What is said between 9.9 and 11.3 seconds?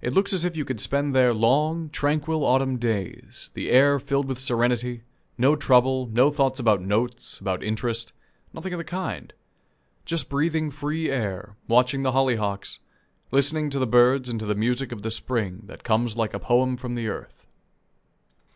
just breathing free